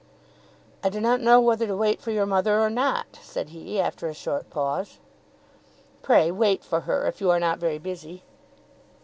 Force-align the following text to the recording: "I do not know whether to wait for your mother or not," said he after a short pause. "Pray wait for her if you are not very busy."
"I 0.83 0.89
do 0.89 0.99
not 0.99 1.21
know 1.21 1.39
whether 1.39 1.67
to 1.67 1.77
wait 1.77 2.01
for 2.01 2.09
your 2.09 2.25
mother 2.25 2.59
or 2.59 2.71
not," 2.71 3.19
said 3.21 3.49
he 3.49 3.79
after 3.79 4.07
a 4.07 4.15
short 4.15 4.49
pause. 4.49 4.97
"Pray 6.01 6.31
wait 6.31 6.63
for 6.63 6.79
her 6.79 7.05
if 7.05 7.21
you 7.21 7.29
are 7.29 7.39
not 7.39 7.59
very 7.59 7.77
busy." 7.77 8.23